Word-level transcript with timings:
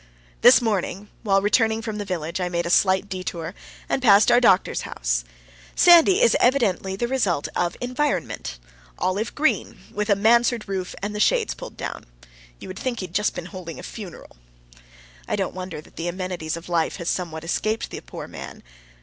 This 0.41 0.63
morning, 0.63 1.09
while 1.21 1.43
returning 1.43 1.83
from 1.83 1.99
the 1.99 2.05
village, 2.05 2.41
I 2.41 2.49
made 2.49 2.65
a 2.65 2.71
slight 2.71 3.07
detour, 3.07 3.53
and 3.87 4.01
passed 4.01 4.31
our 4.31 4.41
doctor's 4.41 4.81
house. 4.81 5.23
Sandy 5.75 6.23
is 6.23 6.35
evidently 6.39 6.95
the 6.95 7.07
result 7.07 7.47
of 7.55 7.77
environment 7.79 8.57
olive 8.97 9.35
green, 9.35 9.77
with 9.93 10.09
a 10.09 10.15
mansard 10.15 10.67
roof 10.67 10.95
and 11.03 11.13
the 11.13 11.19
shades 11.19 11.53
pulled 11.53 11.77
down. 11.77 12.05
You 12.57 12.67
would 12.67 12.79
think 12.79 12.99
he 13.01 13.05
had 13.05 13.13
just 13.13 13.35
been 13.35 13.45
holding 13.45 13.77
a 13.77 13.83
funeral. 13.83 14.37
I 15.27 15.35
don't 15.35 15.53
wonder 15.53 15.81
that 15.81 15.97
the 15.97 16.07
amenities 16.07 16.57
of 16.57 16.67
life 16.67 16.95
have 16.95 17.07
somewhat 17.07 17.43
escaped 17.43 17.91
the 17.91 17.99
poor 18.01 18.27
man. 18.27 18.63